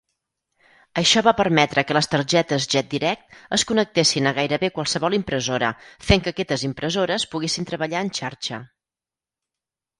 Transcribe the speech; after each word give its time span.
Això 1.01 1.21
va 1.25 1.33
permetre 1.41 1.83
que 1.89 1.95
les 1.97 2.09
targetes 2.13 2.65
Jetdirect 2.75 3.37
es 3.59 3.67
connectessin 3.73 4.31
a 4.31 4.35
gairebé 4.39 4.71
qualsevol 4.79 5.19
impressora, 5.21 5.71
fent 6.09 6.25
que 6.27 6.35
aquestes 6.35 6.67
impressores 6.73 7.31
poguessin 7.35 7.71
treballar 7.73 8.05
en 8.07 8.15
xarxa. 8.23 8.63